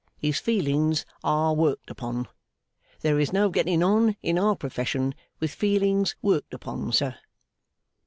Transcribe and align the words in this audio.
His 0.17 0.39
feelings 0.39 1.05
are 1.23 1.53
worked 1.53 1.91
upon. 1.91 2.27
There 3.01 3.19
is 3.19 3.31
no 3.31 3.49
getting 3.49 3.83
on, 3.83 4.15
in 4.23 4.39
our 4.39 4.55
profession, 4.55 5.13
with 5.39 5.51
feelings 5.53 6.15
worked 6.23 6.55
upon, 6.55 6.91
sir. 6.91 7.17